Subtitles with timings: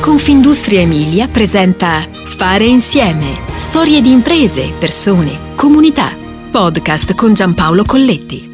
[0.00, 3.38] Confindustria Emilia presenta Fare insieme.
[3.54, 6.16] Storie di imprese, persone, comunità.
[6.50, 8.48] Podcast con Giampaolo Colletti.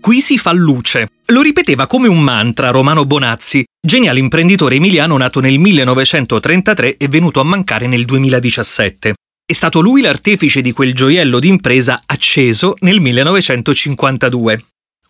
[0.00, 1.08] Qui si fa luce.
[1.26, 7.40] Lo ripeteva come un mantra Romano Bonazzi, geniale imprenditore emiliano nato nel 1933 e venuto
[7.40, 9.14] a mancare nel 2017.
[9.44, 14.64] È stato lui l'artefice di quel gioiello d'impresa acceso nel 1952.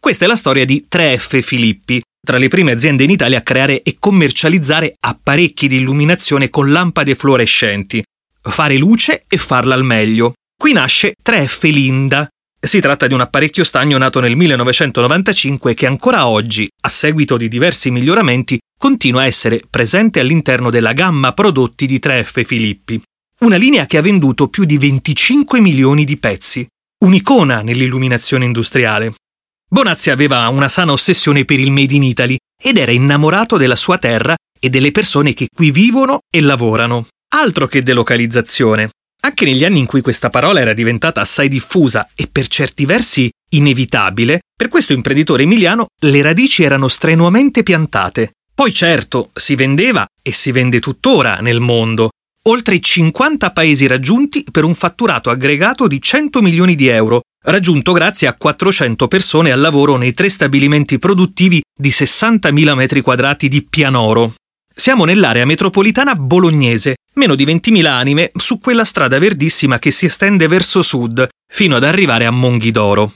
[0.05, 3.81] Questa è la storia di 3F Filippi, tra le prime aziende in Italia a creare
[3.81, 8.05] e commercializzare apparecchi di illuminazione con lampade fluorescenti.
[8.43, 10.35] Fare luce e farla al meglio.
[10.61, 12.29] Qui nasce 3F Linda.
[12.61, 17.49] Si tratta di un apparecchio stagno nato nel 1995 che ancora oggi, a seguito di
[17.49, 23.01] diversi miglioramenti, continua a essere presente all'interno della gamma prodotti di 3F Filippi.
[23.41, 26.67] Una linea che ha venduto più di 25 milioni di pezzi.
[27.07, 29.15] Un'icona nell'illuminazione industriale.
[29.75, 33.99] Bonazzi aveva una sana ossessione per il Made in Italy ed era innamorato della sua
[33.99, 37.09] terra e delle persone che qui vivono e lavorano.
[37.35, 38.91] Altro che delocalizzazione.
[39.23, 43.29] Anche negli anni in cui questa parola era diventata assai diffusa e per certi versi
[43.51, 48.35] inevitabile, per questo imprenditore emiliano le radici erano strenuamente piantate.
[48.55, 52.11] Poi certo, si vendeva e si vende tuttora nel mondo.
[52.47, 58.27] Oltre 50 paesi raggiunti per un fatturato aggregato di 100 milioni di euro, raggiunto grazie
[58.27, 64.35] a 400 persone al lavoro nei tre stabilimenti produttivi di 60.000 metri quadrati di Pianoro.
[64.75, 70.49] Siamo nell'area metropolitana bolognese, meno di 20.000 anime su quella strada verdissima che si estende
[70.49, 73.15] verso sud, fino ad arrivare a Monghidoro.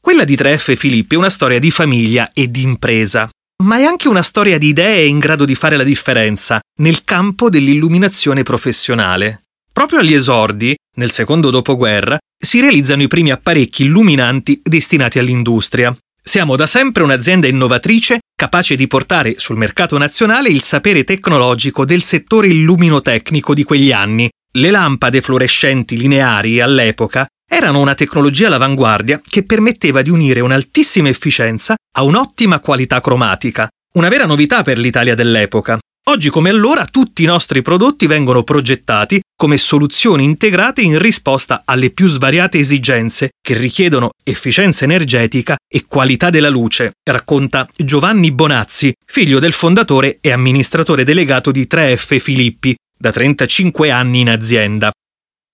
[0.00, 3.28] Quella di 3F Filippi è una storia di famiglia e di impresa,
[3.64, 7.48] ma è anche una storia di idee in grado di fare la differenza nel campo
[7.50, 9.44] dell'illuminazione professionale.
[9.72, 15.94] Proprio agli esordi, nel secondo dopoguerra, si realizzano i primi apparecchi illuminanti destinati all'industria.
[16.22, 22.02] Siamo da sempre un'azienda innovatrice capace di portare sul mercato nazionale il sapere tecnologico del
[22.02, 24.28] settore illuminotecnico di quegli anni.
[24.52, 31.74] Le lampade fluorescenti lineari all'epoca erano una tecnologia all'avanguardia che permetteva di unire un'altissima efficienza
[31.96, 35.78] a un'ottima qualità cromatica, una vera novità per l'Italia dell'epoca.
[36.08, 41.90] Oggi come allora tutti i nostri prodotti vengono progettati come soluzioni integrate in risposta alle
[41.90, 49.38] più svariate esigenze che richiedono efficienza energetica e qualità della luce, racconta Giovanni Bonazzi, figlio
[49.38, 54.90] del fondatore e amministratore delegato di 3F Filippi, da 35 anni in azienda.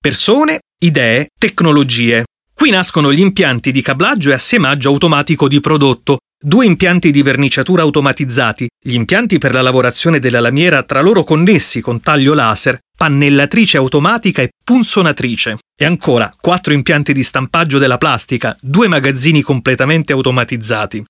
[0.01, 2.27] Persone, idee, tecnologie.
[2.55, 7.81] Qui nascono gli impianti di cablaggio e assemaggio automatico di prodotto, due impianti di verniciatura
[7.81, 13.79] automatizzati, gli impianti per la lavorazione della lamiera tra loro connessi con taglio laser, pannellatrice
[13.79, 15.57] automatica e punzonatrice.
[15.75, 21.03] E ancora quattro impianti di stampaggio della plastica, due magazzini completamente automatizzati.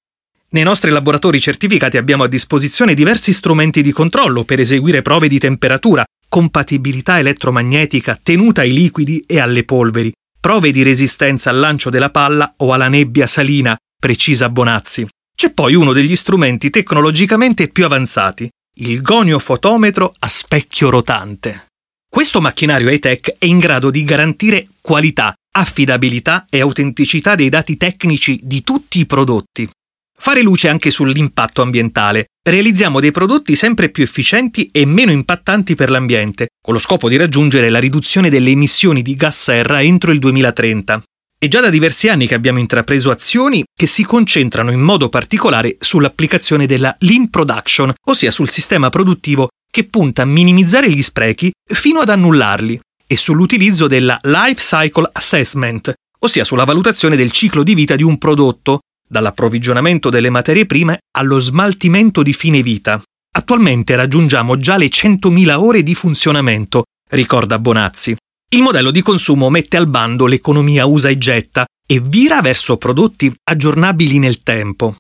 [0.50, 5.40] Nei nostri laboratori certificati abbiamo a disposizione diversi strumenti di controllo per eseguire prove di
[5.40, 12.10] temperatura, compatibilità elettromagnetica, tenuta ai liquidi e alle polveri, prove di resistenza al lancio della
[12.10, 15.04] palla o alla nebbia salina, precisa Bonazzi.
[15.44, 21.66] C'è poi uno degli strumenti tecnologicamente più avanzati, il goniofotometro a specchio rotante.
[22.08, 28.40] Questo macchinario high-tech è in grado di garantire qualità, affidabilità e autenticità dei dati tecnici
[28.42, 29.68] di tutti i prodotti.
[30.16, 32.28] Fare luce anche sull'impatto ambientale.
[32.42, 37.16] Realizziamo dei prodotti sempre più efficienti e meno impattanti per l'ambiente, con lo scopo di
[37.16, 41.02] raggiungere la riduzione delle emissioni di gas serra entro il 2030.
[41.38, 45.76] È già da diversi anni che abbiamo intrapreso azioni che si concentrano in modo particolare
[45.78, 52.00] sull'applicazione della Lean Production, ossia sul sistema produttivo che punta a minimizzare gli sprechi fino
[52.00, 57.94] ad annullarli, e sull'utilizzo della Life Cycle Assessment, ossia sulla valutazione del ciclo di vita
[57.94, 63.02] di un prodotto, dall'approvvigionamento delle materie prime allo smaltimento di fine vita.
[63.36, 68.16] Attualmente raggiungiamo già le 100.000 ore di funzionamento, ricorda Bonazzi.
[68.54, 73.34] Il modello di consumo mette al bando l'economia usa e getta e vira verso prodotti
[73.50, 74.94] aggiornabili nel tempo.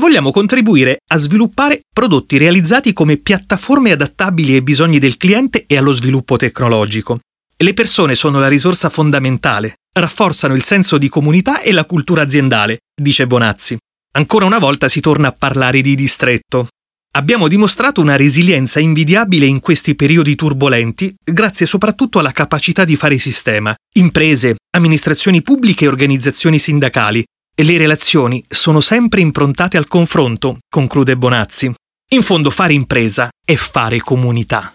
[0.00, 5.92] Vogliamo contribuire a sviluppare prodotti realizzati come piattaforme adattabili ai bisogni del cliente e allo
[5.92, 7.20] sviluppo tecnologico.
[7.54, 12.78] Le persone sono la risorsa fondamentale, rafforzano il senso di comunità e la cultura aziendale,
[12.98, 13.76] dice Bonazzi.
[14.12, 16.68] Ancora una volta si torna a parlare di distretto.
[17.16, 23.18] Abbiamo dimostrato una resilienza invidiabile in questi periodi turbolenti, grazie soprattutto alla capacità di fare
[23.18, 23.72] sistema.
[23.94, 27.24] Imprese, amministrazioni pubbliche e organizzazioni sindacali.
[27.54, 31.72] E le relazioni sono sempre improntate al confronto, conclude Bonazzi.
[32.14, 34.74] In fondo fare impresa è fare comunità.